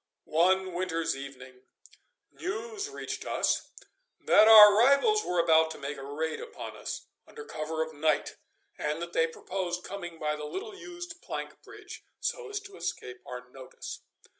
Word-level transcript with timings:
One 0.25 0.73
winter's 0.73 1.15
evening 1.15 1.61
news 2.31 2.89
reached 2.89 3.23
us 3.23 3.67
that 4.19 4.47
our 4.47 4.75
rivals 4.75 5.23
were 5.23 5.37
about 5.39 5.69
to 5.71 5.77
make 5.77 5.97
a 5.97 6.03
raid 6.03 6.39
upon 6.39 6.75
us 6.75 7.05
under 7.27 7.45
cover 7.45 7.83
of 7.83 7.93
night, 7.93 8.35
and 8.79 8.99
that 8.99 9.13
they 9.13 9.27
proposed 9.27 9.83
coming 9.83 10.17
by 10.17 10.35
the 10.35 10.45
little 10.45 10.75
used 10.75 11.21
plank 11.21 11.61
bridge, 11.61 12.03
so 12.19 12.49
as 12.49 12.59
to 12.61 12.77
escape 12.77 13.19
our 13.27 13.47
notice. 13.51 14.01